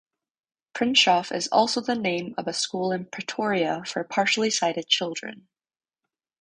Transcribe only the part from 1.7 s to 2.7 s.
the name of a